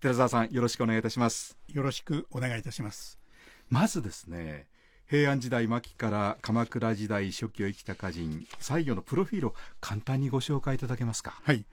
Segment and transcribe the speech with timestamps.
[0.00, 1.58] 寺澤さんよろしくお願いいたします。
[1.66, 3.18] よろしくお願いいたします。
[3.68, 4.68] まずですね
[5.08, 11.40] 平安時代末期から鎌倉時代初期を生きた歌人西行のプロフィールを簡単にご紹介いただけますか？
[11.42, 11.66] はい。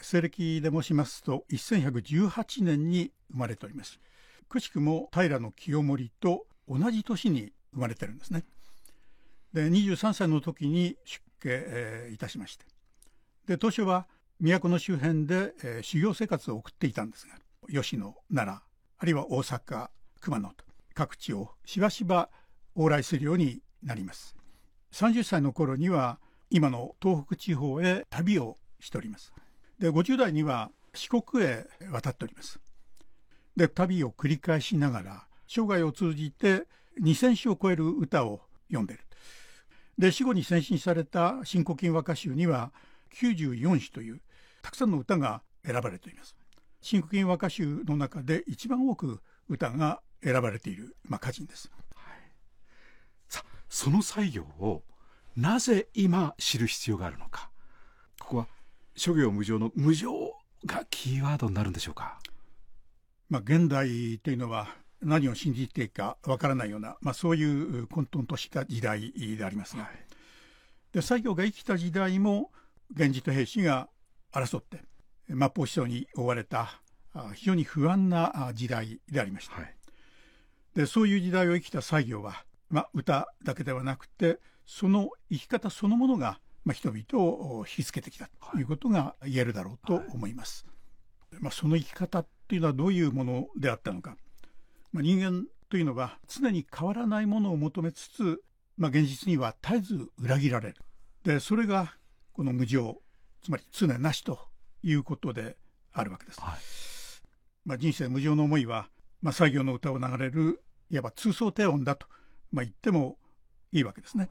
[0.00, 3.98] 西暦で申しますと1118年に生まれております。
[4.48, 8.44] くしくも平清盛と同じ年に生まれてるんですね。
[9.52, 12.66] で23歳の時に出家、えー、いたしまして。
[13.48, 14.06] で当初は
[14.38, 17.34] 都の周辺で、えー、修行生活を送っていたんですが
[17.68, 18.62] 吉野奈良
[18.98, 19.88] あるいは大阪
[20.20, 22.30] 熊野と各地をしばしば
[22.76, 24.36] 往来するようになります。
[24.92, 26.18] 30歳の頃には
[26.50, 29.32] 今の東北地方へ旅をしております。
[29.78, 32.60] で50代には四国へ渡っております。
[33.56, 36.66] で旅を繰り返しながら生涯を通じて
[37.02, 39.04] 2,000首を超える歌を読んでいる。
[39.98, 42.72] で死後に先進された新古今和歌集には
[43.14, 44.20] 94首という
[44.62, 46.36] たくさんの歌が選ばれています。
[46.84, 52.16] 新古今和歌集の中で一番多く歌が選ばれている、まあ、歌人です、はい、
[53.26, 54.82] さその作業を
[55.34, 57.50] なぜ今知る必要があるのか。
[58.20, 58.48] ここは
[58.94, 60.12] 諸行無常の無常
[60.66, 62.18] がキーワードになるんでしょうか。
[63.30, 64.68] まあ、現代というのは
[65.00, 69.92] 何を信じていいかわからないような、まあ、そういう混沌とした時代でありますが、はい、
[70.92, 72.52] で西行が生きた時代も
[72.90, 73.88] 源氏と平氏が
[74.34, 74.84] 争って
[75.28, 76.80] 末法思想に追われた
[77.34, 79.74] 非常に不安な時代でありました、はい、
[80.74, 88.62] でそういう時代を生きた西行は、まあ、歌だけではなくてその生き方そのものが、まあ、人々を引きつけてきたとい。
[88.62, 90.66] うことが言えるだろうと思います、
[91.30, 94.16] はい、まあ、その生き方っていうのはどういうものであったのか。
[94.92, 98.42] まあ、人間というのは常に変わらないものを求めつつ、
[98.76, 100.76] まあ、現実には絶えず裏切られる。
[101.24, 101.94] でそれが
[102.32, 103.00] この無常
[103.42, 104.38] つまり常なしと
[104.84, 105.56] いうことで
[105.92, 106.58] あるわけです、はい、
[107.64, 108.88] まあ、人生無常の思いは、
[109.22, 112.06] まあ、作業の歌を流れるいわば通奏低音だと、
[112.52, 113.16] まあ、言っても
[113.72, 114.28] いいわけですね、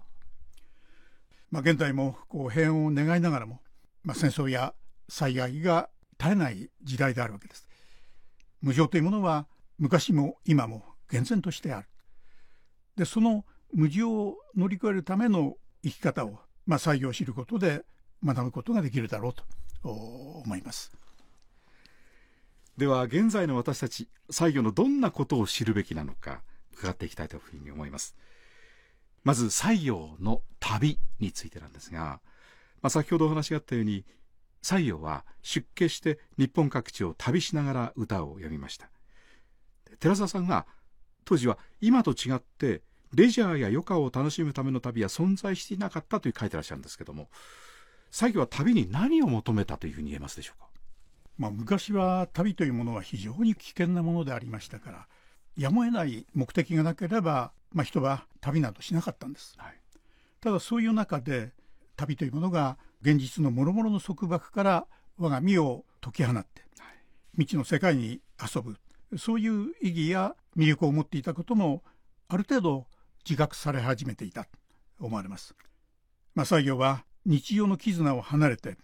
[1.50, 3.62] まあ、現在もこう平穏を願いながらも、
[4.04, 4.74] まあ、戦争や
[5.10, 7.68] 災害が絶えない時代であるわけです。
[8.62, 9.48] 無常というものは
[9.78, 11.88] 昔も今も厳然としてある。
[12.96, 13.44] でその
[13.74, 17.84] 無常を乗り越えるための生き方を、まあ、採用知ることで
[18.24, 19.44] 学ぶことができるだろうと
[19.92, 20.92] 思います。
[22.78, 26.42] では現在の私たち西行のどんなことを知るべきなのか
[26.74, 28.16] 伺っていきたいというふうに思います。
[29.24, 32.20] まず西行の旅についてなんですが、
[32.82, 34.06] まあ、先ほどお話があったように
[34.62, 38.90] 西行は出家して日本各地を旅しながら歌を詠みました。
[40.00, 40.66] 寺澤さんが
[41.26, 42.82] 当時は今と違って
[43.14, 47.30] レジャーや余暇を楽しむための旅は存在していなかったという書いてらっしゃるんですけども
[48.14, 50.68] 最後は旅に何を求めたというふうに言えますでしょうか、
[51.40, 55.08] まあ、昔は旅というものは非常に危険なものでありましたから
[55.58, 59.74] やむを得ない目的がなければ、まあ、人は旅などしなかったんです、はい、
[60.42, 61.54] ただそういう中で
[61.96, 64.86] 旅というものが現実の諸々の束縛から
[65.18, 66.46] 我が身を解き放って、はい、
[67.32, 68.78] 未知の世界に遊ぶ。
[69.18, 71.84] そういう意義や魅力を持っていたことも
[72.28, 72.86] ある程度
[73.28, 74.50] 自覚され始めていたと
[75.00, 75.56] 思われます。
[76.36, 78.78] まあ、作業は日常の絆を離れて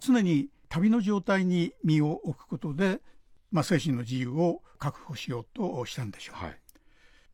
[0.00, 3.00] 常に旅の状態に身を置くことで、
[3.50, 6.42] まあ、精神の自由を確保しようとしたんでしょう。
[6.42, 6.58] はい、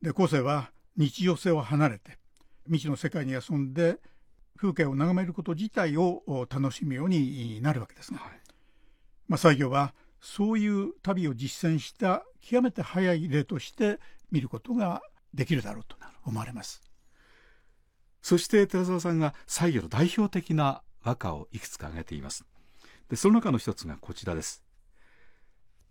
[0.03, 2.19] で後世は日常性を離れて
[2.67, 3.99] 未知の世界に遊んで
[4.57, 8.33] 風景を眺めること自体を楽しむようになるわけですが、はい、
[9.29, 14.01] まあ、作業はそういう旅を実践した極めて早い例として
[14.33, 15.01] 見ることが
[15.33, 16.88] できるだろうと思われます。
[18.29, 22.45] そして寺澤さんが西行の代表的な和歌をいくつか挙げています。
[23.09, 24.63] でその中の一つがこちらです。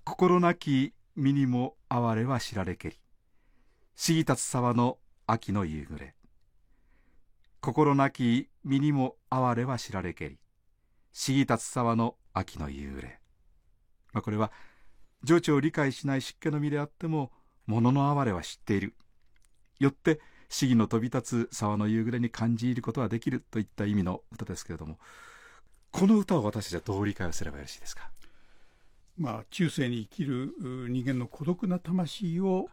[0.03, 3.00] 心なき身にも哀れは知られけり。
[4.00, 6.14] 過ぎ立つ沢の秋の夕暮れ。
[7.59, 10.38] 心なき身にも哀れは知られけり。
[11.20, 13.20] 過ぎ立つ沢の秋の夕暮れ。
[14.14, 14.52] まあ、これは
[15.24, 17.32] 情緒を理解しない湿気の身であっても
[17.66, 18.94] 物の哀れは知っている
[19.79, 24.97] よって市議の飛び立つ沢の夕暮れに感じることができるといった意味の歌ですけれども
[25.91, 28.09] この歌を私たちはどう理解をすればよろしいですか？
[29.17, 30.53] まあ中世に生きる
[30.90, 32.70] 人間の孤独な魂を、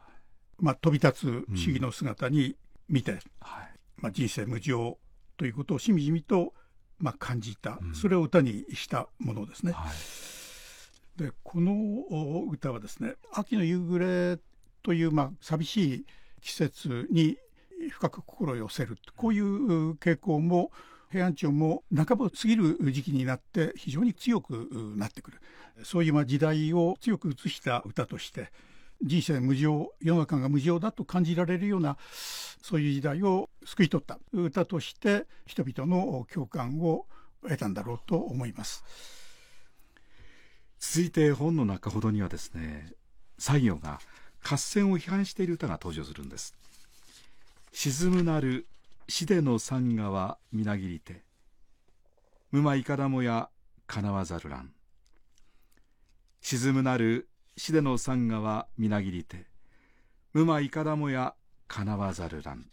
[0.59, 2.56] まあ、飛び立つ市議の姿に
[2.88, 3.19] 見て、うん。
[3.41, 4.99] はい、まあ、人生無常
[5.37, 6.53] ということをしみじみと、
[6.99, 9.73] まあ、感じた、うん、それを歌にしたものですね。
[9.73, 9.93] はい。
[11.17, 14.38] でこの歌はですね「秋の夕暮れ」
[14.82, 16.06] という、まあ、寂しい
[16.43, 17.38] 季節に
[17.91, 18.99] 深く心を寄せる。
[19.17, 20.71] こういう傾向も
[21.11, 25.41] 平安朝も半ば過ぎる時期になって非常に強くなってくる。
[25.83, 28.53] そういう時代を強く映した歌として
[29.03, 31.97] 人生無常世の中が無常だと感じられるような
[32.63, 34.19] そういう時代を救い取った。
[34.33, 37.07] 歌として人々の共感を
[37.43, 38.85] 得たんだろうと思います。
[40.79, 42.93] 続いて本の中ほどにはですね
[43.39, 44.01] 西行が
[44.43, 46.55] 合戦を批判している歌が登場するんです。
[47.76, 48.69] 沈むなる
[49.09, 51.23] 死での山河はみなぎりて
[52.53, 53.49] 無魔いかだもや
[53.88, 54.71] かなわざるらん
[56.41, 59.47] 沈むなる死での山河はみなぎりて
[60.32, 61.35] 無魔いかだもや
[61.67, 62.65] かなわざるらん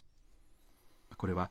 [1.16, 1.50] これは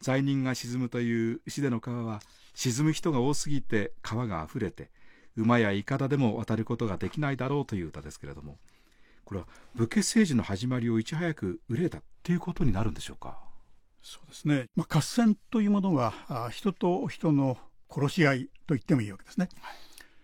[0.00, 2.22] 罪人が沈むという死での川は
[2.54, 4.90] 沈む人が多すぎて川があふれて
[5.36, 8.56] 馬やいかだでも渡ることができないだろうという歌ですけれども。
[9.26, 13.38] これは武家政治の始まりをいち早く憂えたっていうことになるんでしょうか？
[14.00, 16.14] そうですね、まあ、合戦というものは
[16.50, 17.58] 人と人の
[17.90, 19.74] 殺し合いと言ってもいいわけですね、はい、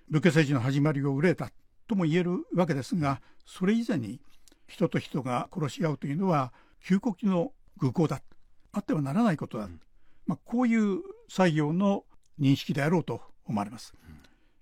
[0.09, 1.51] 武家政治の始まりを憂えた
[1.89, 4.21] とも言えるわけですがそれ以前に
[4.69, 6.53] 人と人が殺し合うというのは
[6.83, 8.23] 旧国の愚行だ。
[8.73, 9.81] あってはならないことだ、うん、
[10.27, 12.05] まあ、こういう作業の
[12.41, 13.93] 認識であろうと思われます。
[14.09, 14.12] うん、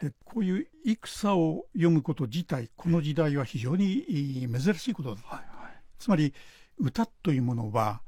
[0.01, 6.33] でこういう戦を読むこと自体この時代は非常に珍しいことだ、はいはい、つまり
[6.79, 8.01] 歌というものは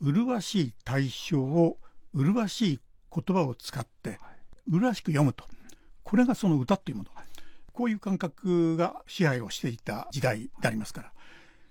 [0.00, 1.76] 麗しい対象を
[2.14, 2.80] 麗しい
[3.14, 4.18] 言葉を使って
[4.68, 5.44] 麗しく読むと。
[6.02, 7.10] これがその歌というもの。
[7.72, 11.12] こういう感覚が支配をしていた時代でありますから。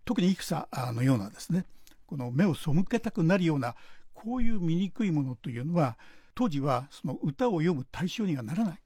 [0.06, 1.66] 特に戦のようなですね
[2.06, 3.76] この目を背けたくなるような
[4.14, 5.98] こういう醜いものというのは
[6.36, 8.80] 当時はその歌を読む対象にはならない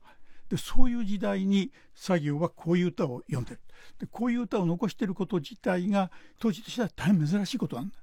[0.50, 3.60] でそういう時代に作業はこういう歌を読んでる。
[4.00, 7.96] でこういう歌を残していること自体が当時としては大変珍しいことなんだ。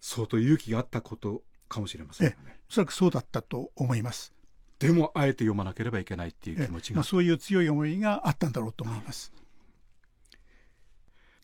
[0.00, 2.36] 相当勇気があったことかもしれません、ね、
[2.68, 4.32] おそらくそうだったと思います。
[4.78, 9.32] でもあえて読まなければいけないっていう気持ちが、まあ、そういう強い思いがあったんだろうと思います。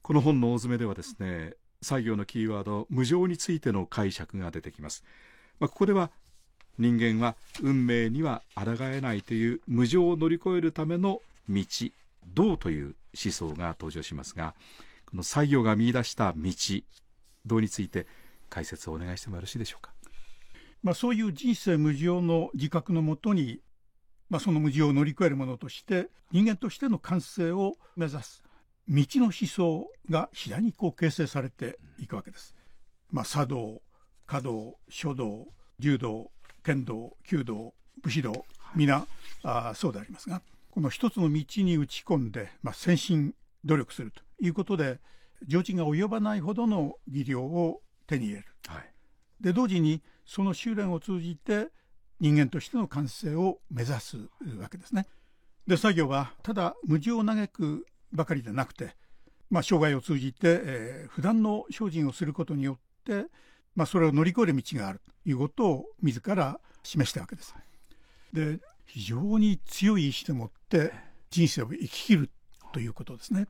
[0.03, 5.05] この本の大詰めではですね作業のキーワード無常についての解釈が出てきます、
[5.61, 6.11] まあ、ここでは
[6.79, 11.65] 人間は運命には抗えないという無常を乗り越えるための道
[12.35, 12.95] 道という
[13.25, 14.55] 思想が登場しますが
[15.07, 16.53] この作業が見出した道
[17.47, 18.07] 道について
[18.51, 19.93] 解説をお願いしてもよろしいでしょうか、
[20.83, 23.61] まあ、そういう人生無常の自覚のもとに、
[24.31, 28.43] まあ、その無常を乗り越えるものとして人間としての完成を目指す
[28.89, 32.55] 道の思想が次第にこう形成されていくわけです。
[33.11, 33.83] まあ、茶道
[34.27, 35.47] 華道書道
[35.79, 36.31] 柔道
[36.69, 37.73] 剣道弓道
[38.03, 38.45] 武士道
[38.77, 39.07] 皆
[39.43, 43.35] あそうでありますがこの一つの道に打ち込んで、まあ、先進
[43.65, 45.01] 努力するということで
[45.47, 48.93] 常人が及ばないほどの技量を手に入れる、はい、
[49.41, 51.69] で同時にその修練を通じて
[52.21, 54.19] 人間としての完成を目指す
[54.61, 55.07] わけですね。
[55.67, 58.95] で作業はただ無事を嘆くばかりでなくて、
[59.49, 63.27] まあ、生涯を通じて、えー、普段の精進をすることによって、
[63.79, 67.55] まあ、それを乗り越える道があるということを自ら示したわけです。
[68.33, 70.93] で非常に強い意志でもって
[71.31, 72.31] 人生を生き切る
[72.73, 73.47] ということですね。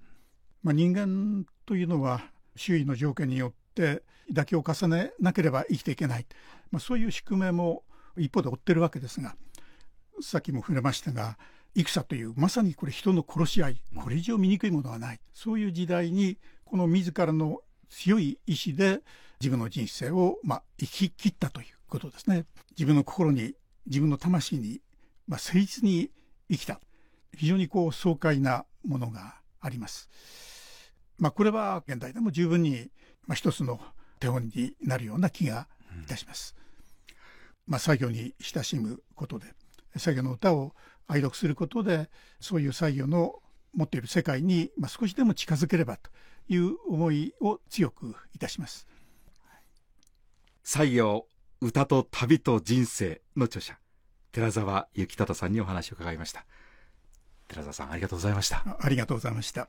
[0.63, 2.21] まあ、人間というのは
[2.57, 6.27] 周囲の条件によって妥協を重ねなければ生きていけない、
[6.71, 7.85] まあ、そういう宿命も
[8.19, 9.35] 一方で追ってるわけですが
[10.21, 11.39] さっきも触れましたが
[11.75, 16.37] 戦というまさにこれ人の殺し合いこれ以上醜いものはないそういう時代に
[16.67, 19.01] この自らの強い意志で
[19.41, 23.55] 自分の人生を、まあ、生き切ったということですね自分の心に
[23.87, 24.81] 自分の魂に、
[25.27, 26.11] まあ、誠実に
[26.51, 26.81] 生きた
[27.37, 30.09] 非常にこう爽快なものがあります。
[31.19, 32.91] まあ、これは現代でも十分に、
[33.27, 33.81] まあ、一つの
[34.21, 35.69] 手本になるような気が
[36.05, 36.55] いたします。
[37.67, 39.47] まあ、作業に親しむことで
[39.97, 40.75] 作業の歌を
[41.07, 42.09] 愛読することで
[42.41, 43.41] そういう作業の
[43.75, 46.11] 持っている世界に、まあ、少しでも近づければと
[46.49, 48.87] いう思いを強くいたします。
[50.69, 51.27] 採用
[51.63, 53.79] 歌と旅と人生の著者
[54.33, 56.45] 寺澤幸忠さんにお話を伺いました。
[57.49, 58.77] 寺澤さんありがとうございました。
[58.79, 59.67] ありがとうございました。